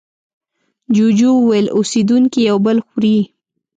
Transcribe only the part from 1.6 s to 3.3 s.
اوسېدونکي یو بل خوري.